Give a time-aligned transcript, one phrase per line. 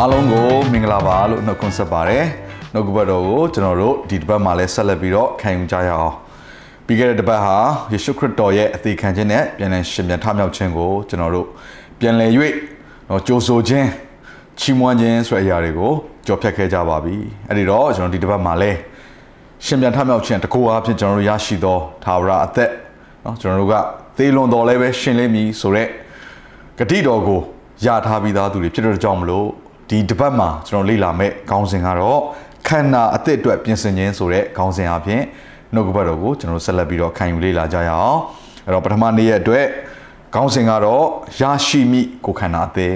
[0.00, 2.24] အားလုံးကိုမင်္ဂလာပါလို့နှုတ်ခွန်းဆက်ပါတယ်
[2.72, 6.14] နှုတ်ကပတ်တော်ကိုကျွန်တော်တို့ဒီတစ်ပတ်မှာလည်းဆက်လက်ပြီးတော့ခံယူကြရအောင်
[6.86, 7.56] ပြီးခဲ့တဲ့တစ်ပတ်ဟာ
[7.92, 11.46] ယေရှုခရစ်တော်ရဲ့အသေးခံခြင်းနဲ့ပြန်လည်ရှင်ပြန်ထမြောက်ခြင်းကိုကျွန်တော်တို့
[12.00, 12.30] ပြန်လည်၍
[13.10, 13.88] တော့ကြိုးဆိုခြင်း
[14.60, 15.92] ချီးမွမ်းခြင်းဆိုတဲ့အရာတွေကို
[16.26, 17.16] ကြော်ဖြတ်ခဲ့ကြပါပြီ
[17.48, 18.78] အဲ့ဒီတော့ကျွန်တော်ဒီတစ်ပတ်မှာလည်း
[19.64, 22.70] ရှင်ပြန်ထမြောက်ခြင်းတကူအားဖြင့်ကျွန်တော်တို့ရရှိသောသာဝရအသက်
[23.22, 23.74] เนาะကျွန်တော်တို့က
[24.16, 25.88] သေလွန်တော်လည်းပဲရှင်လိမ့်မည်ဆိုတော့
[26.78, 27.40] ဂတိတော်ကို
[27.84, 29.48] ရထားပြီးသားသူတွေဖြစ်တဲ့ကြောင့်မလို့
[29.89, 32.19] ဒီတစ်ပတ်မှာကျွန်တော်လေ့လာမဲ့ခေါင်းစဉ်ကတော့
[32.67, 35.21] ခန္ဓာအသစ်အတွက်ပြင်ဆင်ခြင်းဆိုတဲ့ခေါင်းစဉ်အပြင်
[35.73, 38.19] နှုတ်ကပတ်တော်ကိုကျွန်တော်ဆက်လက်ပြီးတော့ခံယူလေ့လာကြရအောင်
[38.65, 39.65] အဲ့တော့ပထမနေ့ရက်အတွက်
[40.35, 41.03] ခေါင်းစဉ်ကတော့
[41.39, 42.95] ရရှိမိကိုခန္ဓာအသစ်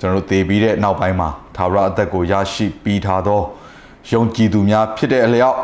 [0.00, 3.40] ကျွန်တော်တို့သေပြီးတဲ့နောက်ပိုင်းမှာသာဝရအသက်ကိုရရှိပြီးထားသော
[4.12, 5.58] ယုံကြည်သူများဖြစ်တဲ့အလျောက်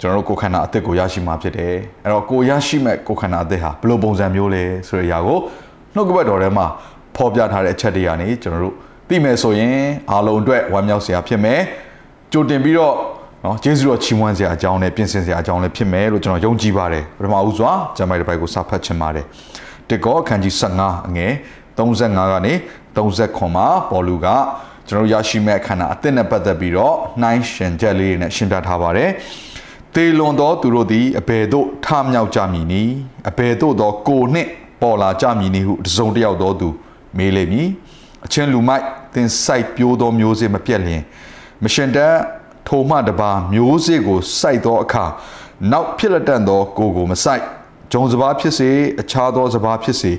[0.00, 5.38] ကျွန်တော်တို့ကိုယ်ခန္ဓာအသက်ကိုရရှိမှာဖြစ်တယ်အဲ့တော့ကိုရရှိမဲ့ကိုယ်ခန္ဓာအသက်ဟာဘယ်လိုပုံစံမျိုးလဲဆိုတဲ့အရာကို
[5.94, 6.66] နှုတ်ကပတ်တော်ထဲမှာ
[7.16, 8.76] ဖော်ပြထားတဲ့အချက်တွေကနေကျွန်တော်တို့
[9.12, 9.76] သိမယ်ဆိုရင်
[10.10, 11.60] အားလုံးအတွက်ဝမ်းမြောက်စရာဖြစ်မယ်
[12.32, 12.94] ကြိုတင်ပြီးတော့
[13.44, 19.24] နော်ကျေးဇူးတော်ချီးမွမ်းစရာအကြောင်းနဲ့ပြင်ဆင်စရာအကြောင်းလည်းဖြစ်မယ်လို့ကျွန်တော်ယုံကြည်ပါတယ်ပထမဦးစွာကျမ်းပိုက်တစ်ပိုက်ကိုစာဖတ်ချင်ပါတယ်
[19.88, 21.32] တေကောအခန်းကြီး15အငယ်
[21.78, 22.52] 35ကနေ
[22.96, 24.26] 39မှာပေါ်လူက
[24.88, 29.10] ကျွန်တော်ရရှိမဲ့ခန္ဓာအသစ်နဲ့ပတ်သက်ပြီးတော့နှိုင်းရှင်ချက်လေးတွေနဲ့ရှင်းပြထားပါတယ်
[29.94, 32.94] တေလွန်သောသူတို့သည်အဘယ်သို့ထမြောက်ကြမည်နည်း
[33.30, 34.48] အဘယ်သို့သောကိုနှင့်
[34.82, 36.68] ပေါ်လာကြမည်နည်းဟုတစုံတစ်ယောက်သောသူ
[37.16, 37.68] မေးလိမ့်မည်
[38.24, 38.84] အချင်းလူမိုက်
[39.14, 41.02] သင်စိုက်ပျိုးသောမျိုးစေ့မပြတ်လျင်
[41.64, 42.14] မရှင်တတ်
[42.68, 45.04] ထိုမှတပါမျိုးစေ့ကိုစိုက်သောအခါ
[45.72, 47.42] နောက်ဖြစ်လက်တန်သောကိုကိုမစိုက်
[47.92, 50.12] ဂျုံစဘာဖြစ်စေအခြားသောစဘာဖြစ်စေ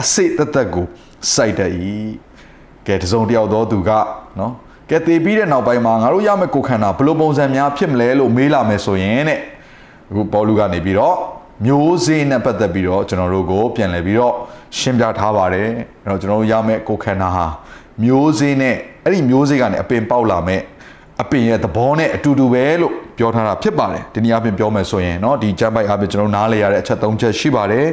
[0.00, 0.86] အစိတ်သက်သက်ကို
[1.34, 1.72] စိုက်တတ်၏
[2.86, 3.90] ကဲတစုံတယောက်သောသူက
[4.38, 4.52] နော်
[4.90, 9.40] ကဲတည်ပြီးတဲ့နောက်ပိုင်းမှာငါတို့ရမယ့်ကိုခန္ဓာဘယ်လိုပုံစံများဖြစ်မလဲလို့မေးလာမယ်ဆိုရင်တဲ့
[10.10, 11.16] အခုပေါလုကနေပြီးတော့
[11.64, 14.34] မျိုးစေ့နဲ့ပတ်သက်ပြီးတော့ကျွန်တော်တို့ကိုပြန်လည်ပြီးတော့
[14.79, 15.69] ရှင်းပြထားပါတယ်
[16.05, 17.45] အဲ့တော့ကျွန်တော်တို့ရမယ့်ကိုခန္ဓာဟာ
[18.03, 20.61] မျိုးစေ့နဲ့အဲ့ဒီမျိုးစေ့ကနေအပင်ပေါက်လာမဲ့
[21.21, 27.87] အပင်ရဲ့သဘောနဲ့အတူတူပဲလို့ပြောထားတာဖြစ်ပါတယ်ဒီနေ့အပြင်ပြောမယ်ဆိုရင်เนาะဒီကျမ်းပိုက်အပြင်ကျွန်တော်နားလေရတဲ့အချက်၃ချက်ရှိပါတယ်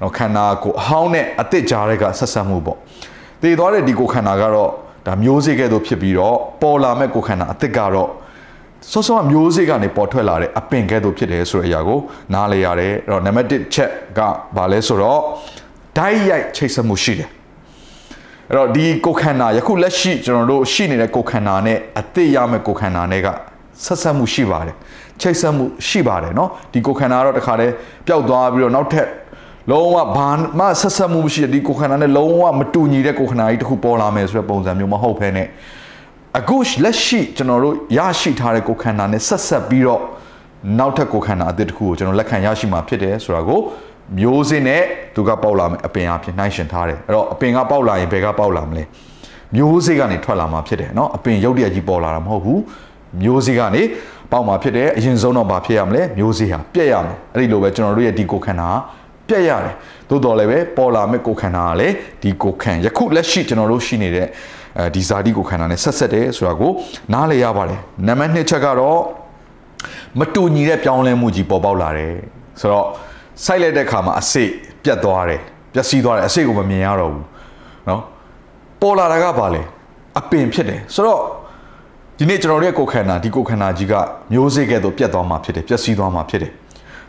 [0.00, 2.78] เนาะခန္ဓာကိုအဟောင်းနဲ့အသစ်ကြားတဲ့ကဆက်ဆက်မှုပေါ့
[3.42, 4.70] တည်သွားတဲ့ဒီကိုခန္ဓာကတော့
[5.06, 8.10] ဒါမျိုးစေ့ကဲ့သို့ဖြစ်ပြီးတော့ပေါ်လာမဲ့ကိုခန္ဓာအသစ်ကတော့
[8.92, 11.98] စောစောမျိုးစေ့ကနေပေါ်ထွက်လာတဲ့အပင်ကဲ့သို့ဖြစ်တယ်ဆိုတဲ့အရာကို
[12.34, 14.20] နားလေရတယ်အဲ့တော့နံပါတ်1ချက်က
[14.56, 15.20] ဘာလဲဆိုတော့
[15.98, 17.28] ဓာတ်ရိုက်ချိတ်ဆက်မှုရှိတယ်
[18.48, 23.28] အဲ့တော့ဒီကိုခန္ဓာယခုလက်ရှိကျွန်တော်တို့ရှိနေတဲ့ကိုခန္ဓာနဲ့အသစ်ရမယ့်ကိုခန္ဓာနဲ့က
[23.84, 24.76] ဆက်ဆက်မှုရှိပါတယ်
[25.20, 27.72] ချိတ်ဆက်မှုရှိပါတယ်เนาะဒီကိုခန္ဓာကတော့တခါတည်း
[28.06, 29.08] ပျောက်သွားပြီးတော့နောက်ထပ်
[29.70, 35.48] လုံးဝဘာမှဆက်ဆက်မှုမရှိတဲ့ဒီကိုခန္ဓာနဲ့လုံးဝမတူညီတဲ့ကိုခန္ဓာကြီးတစ်ခုပေါ်လာမယ်ဆိုတဲ့ပုံစံမျိုးမဟုတ်ဘဲနဲ့
[36.38, 40.02] အခုလက်ရှိကျွန်တော်တို့ရရှိထားတဲ့ကိုခန္ဓာနဲ့ဆက်ဆက်ပြီးတော့
[40.78, 43.60] နောက်ထပ်ကိုခန္ဓာအသစ်တစ်ခုကိုကျွန်တော်လက်ခံရရှိမှာဖြစ်တယ်ဆိုတာကို
[44.18, 44.82] မျိုးစင်းနဲ့
[45.14, 48.84] သူကပေါက်လာမယ်အပင်အဖြစ်နှိုင်းရှင်ထားတယ်အဲ့တော့အပင်ကပေါက်လာရင်ဘယ်ကပေါက်လာမလဲ
[49.56, 52.60] မျိုးစေ့ကနေထွက်လာမှာဖြစ်တယ်เนาะအပင်ရုပ်တရက်ကြီးပေါ်လာတာမဟုတ်ဘူး
[53.22, 53.82] မျိုးစေ့ကနေ
[54.32, 58.68] ပေါက်မှာဖြစ်တယ်အရင်ဆုံးတော့ဘာဖြစ်ရမလဲမျိုးစေ့ဟာပြက်ရမယ်အဲ့ဒီလိုပဲကျွန်တော်တို့ရဲ့ဒီကိုခန္ဓာ
[59.28, 59.74] ပြက်ရတယ်
[60.08, 64.26] သို့တော်လည်းပဲပေါ်လာမဲ့ကိုခန္ဓာကလည်းဒီကိုခန္ယခုလက်ရှိကျွန်တော်တို့ရှိနေတဲ့
[64.78, 66.72] အဲဒီဇာတိကိုခန္ဓာနဲ့ဆက်ဆက်တယ်ဆိုတာကို
[67.12, 68.98] နားလည်ရပါတယ်နံပါတ်2ချက်ကတော့
[70.18, 72.14] မတူညီတဲ့ပြောင်းလဲမှုကြီးပေါ်ပေါက်လာတယ်
[72.60, 72.86] ဆိုတော့
[73.44, 74.50] စိုက်လိုက်တဲ့ခါမှာအစိတ်
[74.84, 75.40] ပြတ်သွားတယ်
[75.74, 77.24] ပျက်စီးသွားတယ်အစိတ်ကိုမမြင်ရတော့ဘူး
[77.86, 78.00] เนาะ
[78.80, 79.62] ပေါ်လာတာကဘာလဲ
[80.18, 81.20] အပင်ဖြစ်တယ်ဆိုတော့
[82.18, 83.94] ဒီနေ့ကျွန်တော်တို့ရဲ့ကိုယ်ခန္ဓာဒီကိုယ်ခန္ဓာကြီးက
[84.32, 86.52] မျိုးစေ့ကဲ့သို့ပြတ်သွားမှာဖြစ်တယ်ပျက်စီးသွားမှာဖြစ်တယ်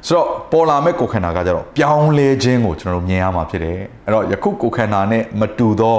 [0.07, 5.97] ဆိုတော့ပေါ်လာမဲ့ကိုယ်ခန္ဓာကကြတော့ပြောင်းလဲခြင်းကိုကျွန်တော်တို့မြင်ရမှာဖြစ်တယ်အဲ့တော့ယခုကိုယ်ခန္ဓာနဲ့မတူသော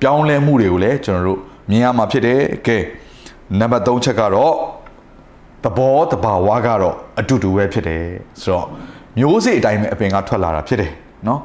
[0.00, 1.38] ပြောင်းလဲမှုတွေကိုလည်းကျွန်တော်တို့
[1.70, 2.78] မြင်ရမှာဖြစ်တယ်ကဲ
[3.58, 4.54] နံပါတ်3ချက်ကတော့
[5.64, 8.04] သဘောတဘာဝကတော့အတူတူပဲဖြစ်တယ်
[8.42, 8.66] ဆိုတော့
[9.19, 10.91] မျိုးစေ့အတိုင်းပဲအပင်ကထွက်လာတာဖြစ်တယ်
[11.27, 11.39] နော်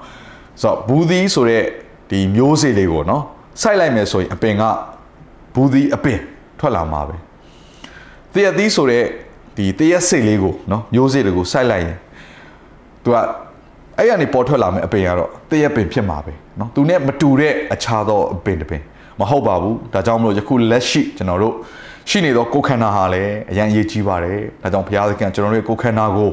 [0.63, 1.65] ဆိုတော့ဘူးသီးဆိုတဲ့
[2.11, 3.23] ဒီမျိုးစေ့လေးကိုနော်
[3.63, 4.63] စိုက်လိုက်မယ်ဆိုရင်အပင်က
[5.55, 6.19] ဘူးသီးအပင်
[6.61, 7.17] ထွက်လာမှာပဲ
[8.35, 9.05] တရက်သီးဆိုတဲ့
[9.57, 11.97] ဒီတရက်စေ့လေးကိုနော်မျိုးစေ့လေးကိုစိုက်လိုက်ရင်
[13.05, 13.17] သူက
[13.99, 18.83] အဲ့ရနေပေါ်ထွက်လာမယ်အပင်ကတော့တရက်ပင်ဖြစ်မှာပဲနော်သူနဲ့မတူတဲ့အခြားသောအပင်တစ်ပင်
[19.21, 21.55] မဟုတ်ပါဘူးဒါကြောင့်မလို့ယခုလက်ရှိကျွန်တော်တို့
[22.11, 26.31] ရှိနေသောကိုယ်ခန္ဓာဟာလည်းအရင်အရေးကြီးပါတယ်ဒါကြောင့်ဘုရားသခင်ကျွန်တော်တို့ရဲ့ကိုယ်ခန္ဓာကို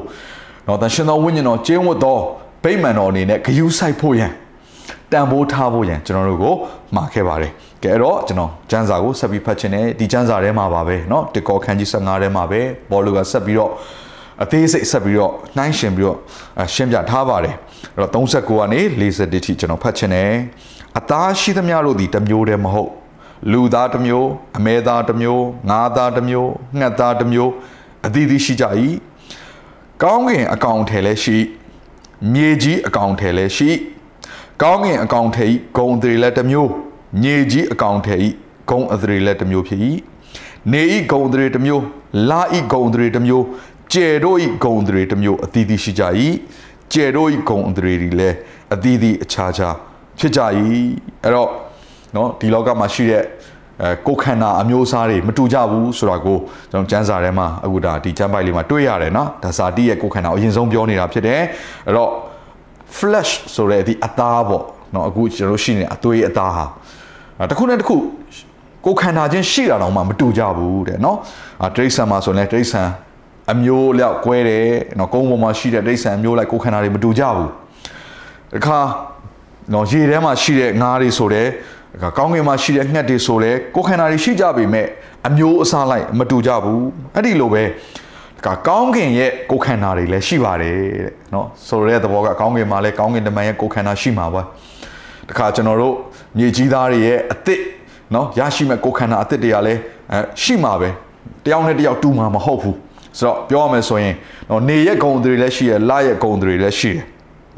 [0.67, 2.17] နော်တန်ရှင်သောဝိညာဉ်တော်ကျင်းဝတ်သော
[2.63, 4.31] ဗိမာန်တော်အနေနဲ့ဂယုစိုက်ဖို့ရန်
[5.11, 6.53] တန်ဖိုးထားဖို့ရန်ကျွန်တော်တို့ကို
[6.95, 7.51] မှာခဲ့ပါတယ်
[7.83, 13.71] ကဲအဲ့တော့ကျွန်တော်ကျန်းစာကိုဆက်ပြီးဖတ်ချင်တယ်ဒီကျန်းစာထဲမှာပါပဲเนาะတကောခန်းကြီး15ထဲမှာပဲဘောလူကဆက်ပြီးတော့
[14.43, 16.17] အသေးစိတ်ဆက်ပြီးတော့နှိုင်းရှင်ပြီးတော့
[16.73, 17.55] ရှင်းပြထားပါတယ်
[17.95, 18.79] အဲ့တော့39ကနေ
[19.13, 20.31] 41ထိကျွန်တော်ဖတ်ချင်တယ်
[20.97, 22.91] အသားရှိသမျှတို့ဒီတစ်မျိုးတည်းမဟုတ်
[23.51, 24.27] လူသားတစ်မျိုး
[24.57, 26.49] အမဲသားတစ်မျိုးငါးသားတစ်မျိုး
[26.79, 27.51] ငှက်သားတစ်မျိုး
[28.05, 28.65] အသီးသီးရှိကြ၏
[30.04, 31.38] ကောင်းကင်အကောင်ထဲလည်းရှိ
[32.34, 33.70] မြေကြီးအကောင်ထဲလည်းရှိ
[34.62, 36.70] ကောင်းကင်အကောင်ထဲဤဂုံတွေလည်းတစ်မျိုး
[37.22, 38.28] မြေကြီးအကောင်ထဲဤ
[38.70, 39.80] ဂုံအသရေလည်းတစ်မျိုးဖြစ်၏
[40.72, 41.84] နေဤဂုံတွေတစ်မျိုး
[42.30, 43.44] လာဤဂုံတွေတစ်မျိုး
[43.92, 46.04] ကျဲတို့ဤဂုံတွေတစ်မျိုးအသီးသီးရှိကြ၏
[46.92, 48.36] ကျဲတို့ဤဂုံတွေတွေလည်း
[48.74, 49.76] အသီးသီးအခြားခြား
[50.18, 50.40] ဖြစ်ကြ၏
[51.22, 51.50] အဲ့တော့
[52.14, 53.24] နော်ဒီလောကမှာရှိတဲ့
[53.82, 56.38] အဲကိုခန္ဓာအမျိုးအစားတွေမတူကြဘူးဆိုတာကို
[56.70, 61.40] ကျွန်တော်ကျမ်းစာထဲမှာအခုဒါဒီကျမ်းပိုက်လေးမှာတွေ့ရတယ်နော်ဒါဇာတိရဲ့ကိုခန္ဓာအရင်ဆုံးပြောနေတာဖြစ်တယ်
[61.86, 62.10] အဲ့တော့
[62.98, 64.64] flesh ဆိုတဲ့ဒီအသားပေါ့
[64.94, 66.64] နော်အခုကျွန်တော်ရှိနေအသွေးအသားဟာ
[67.50, 67.96] တစ်ခုနဲ့တစ်ခု
[68.86, 71.16] ကိုခန္ဓာချင်းရှိတာတော့မှမတူကြဘူးတဲ့နော်
[71.62, 72.88] အာတိရစ္ဆာန်မှာဆိုရင်လည်းတိရစ္ဆာန်
[73.52, 77.50] အမျိုးလျောက်ကွဲတယ်နော်ကုန်းပေါ်မှာရှိတဲ့တိရစ္ဆာန်အမျိုးလိုက်ကိုခန္ဓာတွေမတူကြဘူး
[78.54, 78.78] တခါ
[79.74, 81.48] နော်ရေထဲမှာရှိတဲ့ငါးတွေဆိုတဲ့
[82.17, 84.87] ကောင်းကင်မှာရှိတဲ့ငှက်တွေဆိုတဲ့ကိုခန္ဓာတွေရှိကြပေမဲ့
[85.27, 86.83] အမျိုးအစားလိုက်မတူကြဘူး
[87.15, 87.63] အဲ့ဒီလိုပဲ
[88.45, 90.75] ကကောင်းကင်ရဲ့ကိုခန္ဓာတွေလည်းရှိပါတယ်
[91.05, 94.41] တဲ့เนาะဆိုတဲ့သဘောကကောင်းကင်မှာလည်းကောင်းကင်တမန်ရဲ့ကိုခန္ဓာရှိမှာပါ
[95.29, 95.95] တခါကျွန်တော်တို့
[96.37, 97.61] မြေကြီးသားတွေရဲ့အသစ်
[98.11, 99.79] เนาะရရှိမဲ့ကိုခန္ဓာအသစ်တွေကလည်း
[100.11, 100.89] အဲရှိမှာပဲ
[101.45, 102.77] တယောက်နဲ့တယောက်တူမှာမဟုတ်ဘူး
[103.19, 104.15] ဆိုတော့ပြောရမယ်ဆိုရင်
[104.47, 107.03] เนาะနေရဲ့ဂုံတွေလည်းရှိရလရဲ့ဂုံတွေလည်းရှိတယ်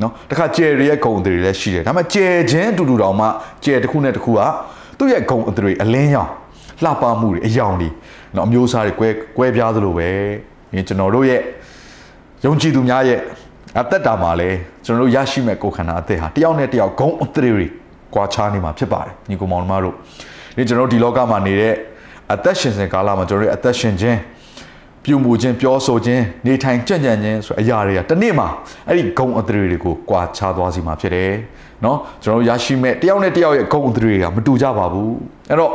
[0.02, 3.26] နော်တခါကျယ်ရဲ့ဂုံတွေလည်းရှိတယ်ဒါပေမဲ့ကျယ်ချင်းတူတူတောင်မှ
[3.64, 4.40] ကျယ်တစ်ခုနဲ့တစ်ခုက
[4.98, 6.30] သူ့ရဲ့ဂုံအတွေအလင်းရောင်
[6.84, 7.88] လှပမှုတွေအယောင်တွေ
[8.36, 10.08] နော်အမျိုးအစားတွေကွဲကွဲပြားသလိုပဲ
[10.72, 11.40] ဒီကျွန်တော်တို့ရဲ့
[12.44, 13.18] ယုံကြည်သူများရဲ့
[13.80, 14.50] အသက်တာမှာလဲ
[14.84, 17.66] ကျွန်တော်တို့ရရှိမဲ့ကိုယ်ခန္ဓာအသက်ဟာတယောက်နဲ့တယောက်ဂုံအတွေတွေ
[18.14, 19.94] ကွာခြားနေမှာဖြစ်ပါတယ်ညီကောင်မောင်နှမတို့
[20.56, 21.74] ဒီကျွန်တော်တို့ဒီလောကမှာနေတဲ့
[22.34, 24.18] အသက်ရှင်စဉ်ကာလမှာကျွန်တော်တို့အသက်ရှင်ခြင်း
[25.09, 28.47] ပြုမှုခြင်းပြောဆိုခြင်းနေထိုင်ကြံ့ကြံ့ခြင်းဆိုအရာတွေကတနေ့မှာ
[28.87, 31.31] အဲ့ဒီဂုံအသရေတွေကိုကွာခြားသွားစီမှာဖြစ်တယ်
[31.83, 35.13] เนาะကျွန်တော်တို့ရရှိမဲ့တယောက်နဲ့တယောက်ရဲ့ဂုံအသရေတွေကမတူကြပါဘူး
[35.49, 35.71] အဲ့တော့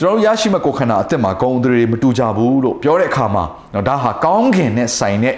[0.00, 5.34] ကျွန်တော်တို့ရရှိမဲ့ကိုယ်ခန္ဓာအသက်မှာဂုံအသရေမတူကြဘူးလို့ပြောတဲ့အခါမှာเนาะဒါဟာကောင်းကင်နဲ့ဆိုင်တဲ့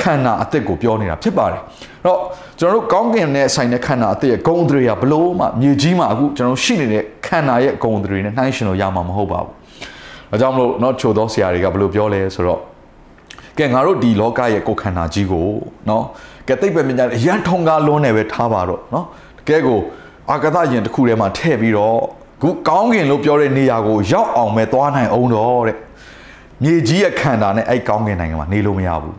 [0.00, 1.60] ခန္ဓာအသက်ကိုပြောနေတာဖြစ်ပါတယ်
[2.04, 2.20] အဲ့တော့
[2.58, 9.50] ကျွန်တော်တို့ကောင်းကင်နဲ့ဆိုင်တဲ့ခန္ဓာအသက်ရဲ့ဂုံအသရေကဘလို့မှမြေကြီးမှာအခုကျွန်တော်ရှိနေတဲ့ခန္ဓာရဲ့ဂုံအသရေနဲ့နှိုင်းရှင်လို့ရမှာမဟုတ်ပါဘူး
[10.30, 12.60] ဒါကြောင့်မလို့เนาะချိုသောဆရာတွေကဘလို့ပြောလဲဆိုတော့
[13.58, 15.46] ကဲငါတို့ဒီလောကရဲ့ကိုယ်ခန္ဓာကြီးကို
[15.86, 16.02] เนาะ
[16.48, 19.04] ကဲသိပ္ပံပညာအရန်ထုံကားလွန်းနေပဲထားပါတော့เนาะ
[19.38, 19.78] တကယ်ကို
[20.30, 21.98] အာကသယင်တစ်ခုထဲမှာထည့်ပြီးတော့
[22.42, 25.76] ခုကောင်းကင်လို့ပြောတဲ့နေရာကိုရောက်အောင်ပဲသွားနိုင်အောင်တော့တဲ့
[26.62, 29.16] မြေကြီးရဲ့ခန္ဓာနဲ့အဲ့ကောင်းကင်နိုင်ငံမှာနေလို့မရဘူး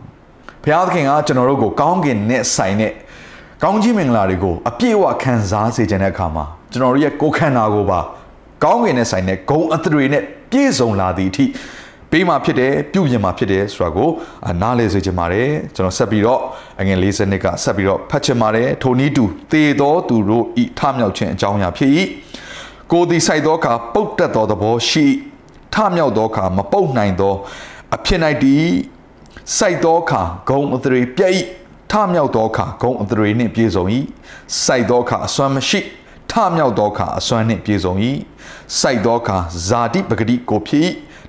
[0.62, 2.92] ဘုရားသခင်ကကျွန်တော်တို့ကိုကောင်းကင်နဲ့ဆိုင်တဲ့
[3.62, 8.00] ကောင်းကြီးမင်္ဂလာတွေကိုအပြည့်အဝခံစားစေခြင်းတဲ့အခါမှာကျွန်တော်တို့ရဲ့ကိုယ်ခန္ဓာကိုပါ
[8.63, 11.45] ကောင်းကင်နဲ့ဆိုင်တဲ့ဂုံအသရေနဲ့ပြည့်စုံလာသည့်အထိ
[12.11, 14.09] ပေးမှာဖြစ်တယ်ပြုပြင်မှာဖြစ်တယ်ဆိုတာကို
[14.61, 16.41] နားလည်စေချင်ပါတယ်ကျွန်တော်ဆက်ပြီးတော့
[16.79, 21.91] အငယ်50နှစ်ကဆက်ပြီးတော့ဖတ်ချင်ပါတယ်ထိုနည်းတူသေသောသူတို့ဤထမြောက်ခြင်းအကြောင်းအရာဖြစ်၏
[22.91, 25.05] ကိုယ်သည်စိုက်သောအခါပုတ်တက်သောသဘောရှိ
[25.73, 27.33] ထမြောက်သောအခါမပုတ်နိုင်သော
[27.95, 28.65] အဖြစ်၌တည်
[29.57, 31.33] စိုက်သောအခါဂုံအသရေပြည့်၏
[31.91, 33.83] ထမြောက်သောအခါဂုံအသရေနှင့်ပြည့်စုံ၏
[34.65, 35.79] စိုက်သောအခါအစွမ်းမရှိ
[36.30, 37.94] ထမြောက်သောအခါအစွမ်းနှင့်ပြည့်စုံ၏
[38.80, 39.38] စိုက်သောအခါ
[39.68, 40.86] ဇာတိပဂတိကိုဖြစ်၏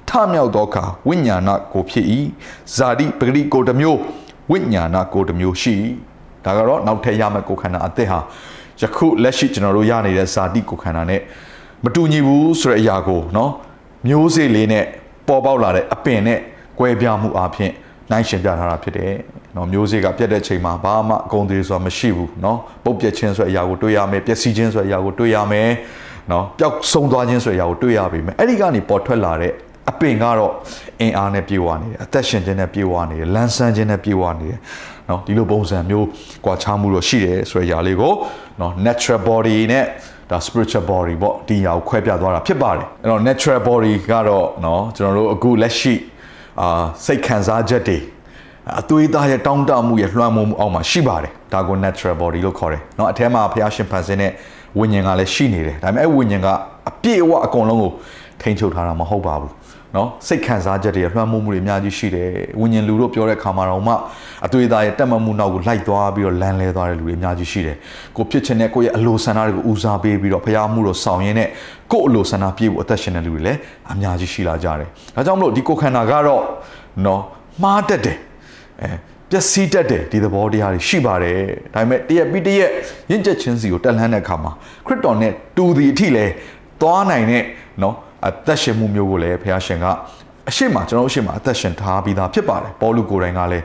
[0.09, 2.05] ထမြောက်သောအခါဝိညာဏကိုဖြစ်၏
[2.75, 3.99] ဇာတိပဂတိကိုတစ်မျိုး
[4.51, 5.75] ဝိညာဏကိုတစ်မျိုးရှိ
[6.45, 8.19] ဒါကတော့နောက်ထပ်ရမယ့်ကိုခန္ဓာအသက်ဟာ
[8.81, 11.21] ယခုလက်ရှိကျွန်တော်တို့ရနေတဲ့ဇာတိကိုခန္ဓာနဲ့
[11.83, 13.49] မတူညီဘူးဆိုတဲ့အရာကိုเนาะ
[14.07, 14.85] မျိုးစေ့လေးနဲ့
[15.27, 16.39] ပေါ်ပေါက်လာတဲ့အပင်နဲ့
[16.79, 17.71] ကွဲပြားမှုအပြင်
[18.11, 19.13] နိုင်ရှင်ပြထားတာဖြစ်တယ်။
[19.58, 25.70] နော်မျိုးစေ့ကပြတ်တဲ့ချိန်မှာဘာမှအကုန်သေးဆိုတာမရှိဘူးနော်ပုတ်ပြက်ခြင်းဆိုတဲ့အရာကိုတွေ့ရမယ်ပျက်စီးခြင်းဆိုတဲ့အရာကိုတွေ့ရမယ်
[26.32, 29.52] နော်ပျောက်ဆုံးသွားခြင်းဆိုတဲ့အရာကိုတွေ့ရပြီမယ်အဲ့ဒီကနေပေါ်ထွက်လာတဲ့
[29.90, 30.52] အပင်ကတော့
[31.00, 34.58] အင်အားနဲ့ပြေဝနေတယ်အသက်ရှင်ခြင်းနဲ့ပြေဝနေတယ်လန်းဆန်းခြင်းနဲ့ပြေဝနေတယ်
[35.08, 36.06] နော်ဒီလိုပုံစံမျိုး
[36.44, 38.12] ကွာခြားမှုတော့ရှိတယ်ဆိုတဲ့အရာလေးကို
[38.60, 39.84] နော် natural body နဲ့
[40.30, 45.94] ဒါ spiritual body ပေါ့ဒီအရာကိုခွဲပြသွားတာဖြစ်ပါတယ်အဲ့တော့ natural body ကတော့နော်ကျွန်တော်တို့အခုလက်ရှိ
[46.60, 47.98] အာစိတ်ခံစားချက်တွေ
[48.81, 54.31] အသွေးသားရဲ့တောင်းတမှုရဲ့လွှမ်းမိုးမှုအောက်မှာရှိပါတယ်ဒါကို natural body လို့ခေါ်တယ်เนาะအထဲမှာဖျားရှင်ဖန်ဆင်းတဲ့
[54.79, 56.47] ဝိညာဉ်ကလည်းရှိနေတယ်ဒါပေမဲ့အဲ့ဝိညာဉ်က
[56.89, 57.91] အပြည့်အဝအကုန်လုံးကို
[58.41, 59.51] ထိန်းချုပ်ထားတာမဟုတ်ပါဘူး
[59.95, 63.93] နော်စိတ်ခံစားချက်တွေလွှမ်းမိုးမှုတွေအများကြီးရှိတယ်ဝิญဉ်လူတို့ပြောတဲ့ခါမှာတော့မှ
[64.45, 67.77] အသွေးသားရဲ့တက်မှတ်မှုနောက်ကိုလိုက်သွားပြီးတော့လမ်းလဲသွားတဲ့လူတွေအများကြီးရှိတယ်
[68.17, 71.49] ကိုဖြစ်ချင်တဲ့ကိုယ့်ရဲ့အလိုဆန္ဒတွေကိုဦးစားပေးပြီးတော့ဖျားမှုတော့ဆောင်ရင်းနဲ့
[71.91, 73.59] ကိုယ့်အလိုဆန္ဒပြည့်ဖို့အသက်ရှင်တဲ့လူတွေလည်း
[73.93, 76.41] အများကြီးရှိလာကြတယ်ဒါကြောင့်မလို့ဒီကိုခန္ဓာကတော့
[77.05, 77.21] နော်
[77.63, 78.17] မှားတတ်တယ်
[78.82, 78.90] အဲ
[79.30, 81.38] ပျက်စီးတတ်တယ်ဒီသဘောတရားတွေရှိပါတယ်
[81.74, 82.70] ဒါပေမဲ့တရက်ပြီးတရက်
[83.10, 84.52] ရင့်ကျက်ခြင်းစီကိုတက်လှမ်းတဲ့အခါမှာ
[84.86, 86.26] ခရစ်တော်နဲ့တူသည်အထိလဲ
[86.80, 87.42] သွားနိုင်တဲ့
[87.82, 87.94] နော်
[88.26, 89.86] အသက်ရှင်မှုမျိုးကိုလည်းဘုရားရှင်က
[90.48, 93.64] အရှိမကျွန်တော်အရှိမအသက်ရှင်ထားပြီးသားဖြစ်ပါတယ်ပေါလုကိုယ်တိုင်ကလည်း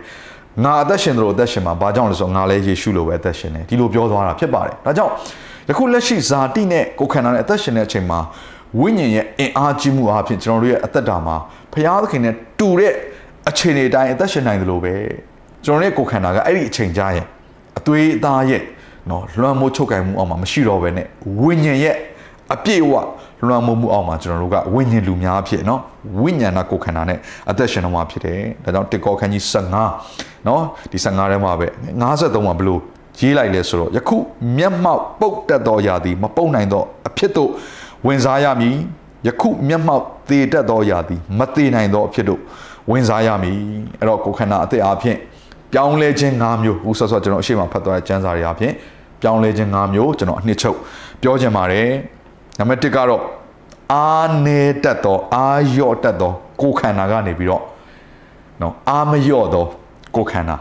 [0.64, 5.14] ငါအသက်ရှင်တယ်လို့အသက်ရှင်မှာဘာကြောင့်လဲဆိုတော့ငါလည်းယေရှုလိုပဲအသက်ရှင်တယ်ဒီလိုပြောသွားတာဖြစ်ပါတယ်ဒါကြောင့်
[5.70, 8.20] ယခုလက်ရှိဇာတိနဲ့ကိုခန္ဓာနဲ့အသက်ရှင်တဲ့အချိန်မှာ
[8.80, 11.36] ဝိညာဉ်ရဲ့အင်အားကြီးမှုအပြင်ကျွန်တော်တို့ရဲ့အသက်တာမှာ
[11.74, 12.94] ဘုရားသခင်နဲ့တူတဲ့
[13.50, 14.94] အခြေအနေတိုင်းအသက်ရှင်နိုင်တယ်လို့ပဲ
[15.66, 17.26] ကျွန်တော်ရဲ့ကိုယ်ခန္ဓာကအဲ့ဒီအချိန်ကြာရဲ့
[17.80, 18.62] အသွေးအသားရဲ့
[19.10, 21.08] နော်လွှမ်းမိုးချုပ်ကင်မှုအောက်မှာမရှိတော့ဘဲနဲ့
[21.42, 21.96] ဝိညာဉ်ရဲ့
[22.54, 22.94] အပြည့်အဝ
[23.48, 25.82] လွှမ်းမိုးမှုအောက်မှာကျွန်တော်တို့ကဝိညာဉ်လူများဖြစ်နော်
[26.22, 27.20] ဝိညာဏကိုယ်ခန္ဓာနဲ့
[27.50, 31.68] အသက်ရှင်တော့မှာဖြစ်တယ်ဒါကြောင့်တေကောခန်းကြီး15နော်ဒီ15ထဲမှာပဲ
[32.02, 32.80] 53မှာဘလို့
[33.20, 34.18] ရေးလိုက်လဲဆိုတော့ယခု
[34.58, 37.50] မျက်မှောက်ပုတ်တက်သောရာသည်မပုတ်နိုင်သောအဖြစ်တို့
[38.08, 38.76] ဝင်စားရမည်
[39.28, 42.42] ယခုမျက်မှောက်သေတတ်သောရာသည်မသေနိုင်သောအဖြစ်တို့
[42.92, 43.58] ဝင်စားရမည်
[44.00, 45.18] အဲ့တော့ကိုယ်ခန္ဓာအသက်အားဖြင့်
[45.74, 48.74] ပြောင်းလဲခြင်း၅မျိုးဦးဆော့ဆော့ကျွန်တော်အရှိမဖတ်သွားတဲ့ကျမ်းစာတွေအပြင်
[49.22, 50.78] ပြောင်းလဲခြင်း၅မျိုးကျွန်တော်အနှစ်ချုပ်
[51.22, 51.90] ပြောချင်ပါတယ်
[52.60, 53.22] နံပါတ်1ကတော့
[53.94, 55.48] အာနေတတ်သောအာ
[55.78, 57.64] ရော့တတ်သောကိုယ်ခန္ဓာကနေပြီးတော့
[58.62, 59.66] နော်အာမရော့သော
[60.16, 60.56] ကိုယ်ခန္ဓာ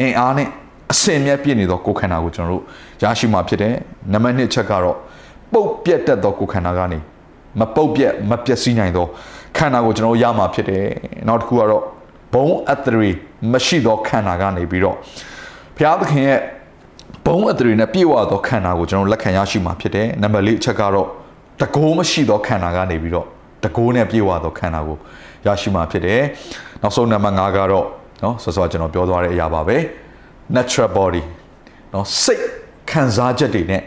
[0.00, 0.48] အင်အားနဲ့
[0.92, 2.62] အစင်မြတ်ပြည့်နေသောကိုယ်ခန္ဓာကိုကျွန်တော်တို့
[3.02, 3.74] ရရှိမှာဖြစ်တယ်
[4.12, 4.96] နံပါတ်2ချက်ကတော့
[5.52, 6.98] ပုတ်ပြက်တတ်သောကိုယ်ခန္ဓာကနေ
[7.58, 9.06] မပုတ်ပြက်မပျက်စီးနိုင်သော
[9.56, 10.84] ခန္ဓာကိုကျွန်တော်ရမှာဖြစ်တယ်
[11.28, 11.82] နောက်တစ်ခုကတော့
[12.34, 13.10] ဘုံအသရေ
[13.52, 14.96] မရှိသောခန္ဓာကနေပြီးတော့
[15.76, 16.38] ဘုရားသခင်ရဲ့
[17.26, 21.06] ဘုံအသရေနဲ့ပြည့်ဝသောခန္ဓာကိုကျွန်တော်လက်ခံရရှိမှာဖြစ်တယ်နံပါတ်၄အချက်ကတော့
[21.60, 23.26] တကိုးမရှိသောခန္ဓာကနေပြီးတော့
[23.64, 24.96] တကိုးနဲ့ပြည့်ဝသောခန္ဓာကို
[25.46, 26.20] ရရှိမှာဖြစ်တယ်
[26.82, 27.86] နောက်ဆုံးနံပါတ်၅ကတော့
[28.22, 29.76] နော်ဆောဆောကျွန်တော်ပြောသွားတဲ့အရာပါပဲ
[30.56, 31.22] natural body
[31.92, 32.44] နော်စိတ်
[32.90, 33.82] ခံစားချက်တွေနဲ့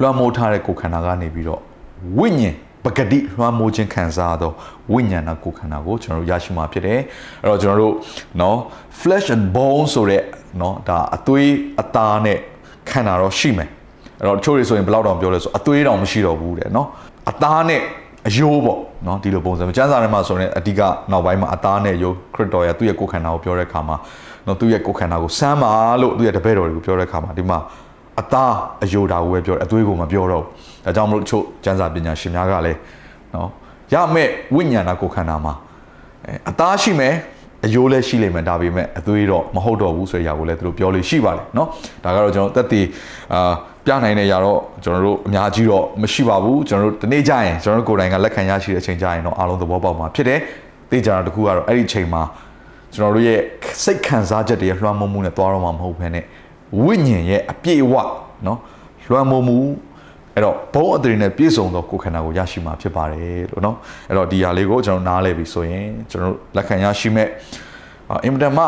[0.00, 1.60] လွှမ်းမိုးထားတဲ့ကိုယ်ခန္ဓာကနေပြီးတော့
[2.18, 4.51] ဝိညာဉ် ပဂတိလွှမ်းမိုးခြင်းခံစားသော
[4.93, 6.99] ဝိညာဏကိုယ်ခန္ဓာကိုကျွန်တော်တို့ရရှိမှာဖြစ်တယ်
[7.41, 7.93] အဲ့တော့ကျွန်တော်တို့
[8.37, 8.55] เนาะ
[8.99, 10.23] flesh and bone ဆိုတဲ့
[10.59, 11.51] เนาะဒါအသွေး
[11.81, 12.37] အသားနဲ့
[12.89, 13.69] ခန္ဓာတော့ရှိမယ်
[14.19, 16.87] အဲ့တော့တချို့တွေဆိုရင်ဘယ်လောက်တောင်ပြောလဲဆိုအသွေးတောင်မရှိတော့ဘူးတဲ့เนาะ
[17.29, 17.81] အသားနဲ့
[18.27, 23.97] အယိုးပေါ့เนาะဒီလိုပုံစံကျမ်းစာထဲမှာဆိုရင်အဓိကနောက်ပိုင်းမှာအသားနဲ့ယိုးခရစ်တော်ရဲ့သူ့ရဲ့ကိုယ်ခန္ဓာကိုပြောတဲ့အခါမှာ
[24.45, 27.59] เนาะသူ့ရဲ့ကိုယ်ခန္ဓာကိုစမ်းပါလို့သူ့ရဲ့တပည့်တော်တွေကိုပြောတဲ့အခါမှာဒီမှာ
[28.21, 28.53] အသား
[28.83, 32.79] အယိုးတာကိုပဲပြောတယ်အသွေးကိုမပြောတော့ဘူးဒါကြောင့်မလို့တချို့ကျမ်းစာပညာရှင်များကလည်း
[33.35, 33.49] နော်
[33.93, 35.53] ရမဲ့ဝိညာဏကိုခန္ဓာမှာ
[36.49, 37.15] အသားရှိမယ်
[37.65, 41.67] အယိုးလည်းရှိလိမ့်မယ်ဒါပေမဲ့အသွေးတော့မဟုတ်တော့ဘူးဆိုတဲ့အရာကိုလည်းသူတို့ပြောလို့ရှိပါတယ်เนาะ
[42.03, 42.85] ဒါကတော့ကျွန်တော်တက်တည်
[43.33, 43.51] အာ
[43.85, 50.39] ပြနိုင်တဲ့အရာတော့ကျွန်တော်တို့အများကြီးတော့မရှိပါဘူးကျွန်တော်တို့ဒီနေ့ကျရင်ကျွန်တော်တို့ကိုယ်တိုင်ကလက်ခံရရှိတဲ့အချိန်ကျရင်တော့အားလုံးသဘောပေါက်မှာဖြစ်တယ်
[50.89, 52.21] သိကြတာတခုကတော့အဲ့ဒီအချိန်မှာ
[52.93, 53.39] ကျွန်တော်တို့ရဲ့
[53.83, 56.25] စိတ်ခံစားချက်တွေလွှမ်းမိုးမှုနဲ့သွားတော့မှာမဟုတ်ဘဲနဲ့
[56.83, 57.95] ဝိညာဉ်ရဲ့အပြည့်အဝ
[58.45, 58.57] เนาะ
[59.09, 59.57] လွှမ်းမိုးမှု
[60.35, 63.75] အဲ့တော့ဘုံအတရီနဲ့ပြည့်စုံသောကိုယ်ခန္ဓာကိုရရှိမှာဖြစ်ပါတယ်လို့เนาะ
[64.09, 67.27] အဲ့တော့ဒီဟာလေးကိုကျွန်တော်နားလည်ပြီဆိုရင်ကျွန်တော်လက်ခံရရှိမဲ့
[68.25, 68.63] အင်မတန်မှ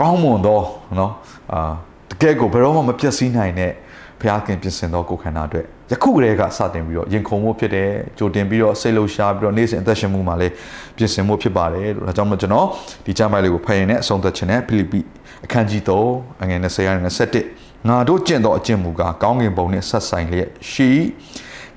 [0.00, 0.60] ကောင်းမွန်သော
[0.96, 1.10] เนาะ
[1.52, 1.72] အာ
[2.10, 3.72] တကယ်ကိုဘယ်တော့မှမပြည့်စည်နိုင်တဲ့
[4.20, 10.52] ဘုရားခင်ပြင်ဆင်သောကိုယ်ခန္ဓာအတွက်ယခုကတည်းကစတင်ပြီးတော့ရင်ခုန်မှုဖြစ်တယ်ကြိုတင်ပြီးတော့စိတ်လှုပ်ရှားပြီးတော့နေ့စဉ်အသက်ရှင်မှုမှာလည်း
[10.96, 12.66] ပြင်ဆင်မှုဖြစ်ပါတယ်လို့ဒါကြောင့်မို့ကျွန်တော်
[13.04, 15.00] ဒီကျမ်းပိုင်းလေးကိုဖတ်ရင်လည်းအဆုံးသတ်ခြင်းနဲ့ဖိလိပ္ပိ
[15.43, 15.81] အခန်းကြီး
[16.11, 16.93] 3အငယ်20ရာ
[17.41, 20.89] 21ငါတို့ကျင့်သောအကျင့်မူကားကောင်းကင်ဘုံနှင့်ဆက်ဆိုင်လျက်ရှိ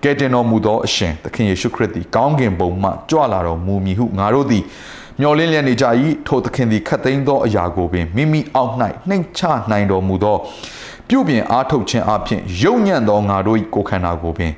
[0.03, 4.65] ကဲတင်တော်မူသောအရှင်သခင်ယေရှုခရစ်သည်ကောင်းကင်ဘုံမှကြွလာတော်မူမည်ဟုငါတို့သည်
[5.21, 5.85] မျော်လင့်လျက်နေကြ၏
[6.27, 8.73] ထိုသခင်သည်ခတ်သိမ်းသောအရာကိုပင်မိမိအောက်၌
[9.09, 10.37] နှိမ်ချနိုင်တော်မူသော
[11.09, 14.53] ပြုပြင်အားထုတ်ခြင်းအပြင်ယုံညံ့သောငါတို့၏ကိုယ်ခန္ဓာကိုပင်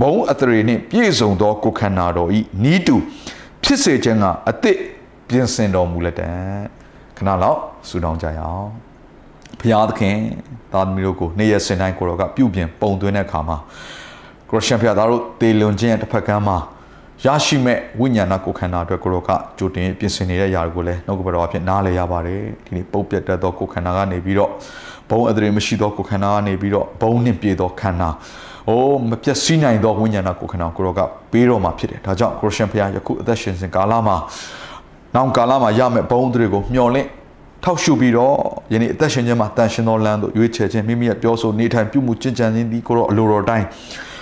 [0.00, 2.28] ဘုံအထရေနှင့်ပြည့်စုံသောကိုယ်ခန္ဓာတော်၏
[2.62, 2.96] နီးတူ
[3.62, 4.76] ဖြစ်စေခြင်းကအသစ်
[5.28, 6.79] ပြင်ဆင်တော်မူလက်တံ
[7.20, 7.58] ခဏလောက်
[7.88, 8.68] ဆုတောင်းကြရအောင်
[9.60, 10.16] ဘုရားသခင်
[10.72, 13.56] သားသမီးတို့ကိုနေ့ရက်စဉ်တိုင်းကိုတော်ကပြုပြင်ပုံသွင်းတဲ့အခါမှာ
[14.48, 16.58] ခရစ်ယာန်ဘုရားသားတို့တေလွန်ခြင်းရဲ့တစ်ဖက်ကမ်းမှာ
[17.24, 24.50] ရရှိမဲ့ဝိညာဏကိုခန္ဓာအတွက်ကိုရောကကြိုတင်ပြင်ဆင်နေတဲ့ຢာတွေကိုလည်းနှုတ်ကပတော်အဖြစ်နားလည်ရပါတယ်ဒီနေ့ပုတ်ပြတ်တတ်သောကိုခန္ဓာကနေပြီးတော့
[25.10, 28.08] ဘုံအဒရေမရှိသောကိုခန္ဓာကနေပြီးတော့ဘုံနှင့်ပြေသောခန္ဓာ
[28.68, 31.00] အိုးမပြတ်စည်းနိုင်သောဝိညာဏကိုခန္ဓာကိုရောက
[31.32, 34.16] ပေးတော်မှာဖြစ်တယ်ဒါကြောင့်ခရစ်ယာန်ဘုရားယခုအသက်ရှင်စဉ်ကာလမှာ
[35.14, 37.08] နောက်ကာလမှာရမယ့်ဘုံတွေကိုမျှော်လင့်
[37.64, 38.36] ထောက်ရှုပြီးတော့
[38.72, 43.66] ယနေ့အသက်ရှင်ခြင်းမှာတန်ရှင်သောလမ်းသို့ရွေးချယ်ခြင်းမိမိရဲ့ပြောဆိုနေထိုင်ပြုမှုကျင့်ကြံခြင်းဒီကိုတော့အလိုတော်တိုင်း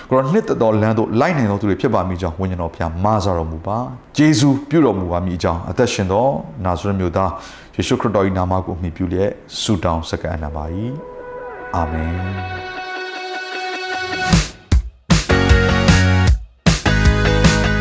[0.09, 3.77] ကိုတော့နှစ်သက်သောလမ်းသို့လိုက်နိုင်သောသူတွေဖြစ်ပါမိကြောင်းဝိညာဉ်တော်ဖျားမဆတော်မူပါ
[4.17, 6.27] ဂျေဇုပြုတော်မူပါမိကြောင်းအသက်ရှင်သော
[6.65, 7.31] နာဇရက်မြို့သား
[7.75, 9.31] ယေရှုခရစ်တော်၏နာမကိုမှီပြုလျက်
[9.61, 10.63] ဆုတောင်းစက္ကန့်နာပါ၏
[11.75, 12.78] အာမင်